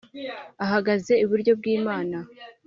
Ahagaze 0.63 1.13
iburyo 1.23 1.51
bw 1.59 1.65
imana 1.77 2.17